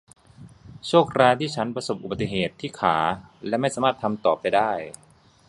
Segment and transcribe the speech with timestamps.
[0.87, 2.97] โชคร้ายที่ฉันประสบอุบัติเหตุที่ขา
[3.47, 4.71] และไม่สามารถทำต่อไปได้